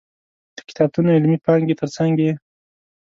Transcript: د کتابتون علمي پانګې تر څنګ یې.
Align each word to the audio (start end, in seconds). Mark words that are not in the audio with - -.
د 0.55 0.57
کتابتون 0.67 1.05
علمي 1.17 1.37
پانګې 1.45 1.75
تر 1.79 1.87
څنګ 1.97 2.13
یې. 2.25 2.33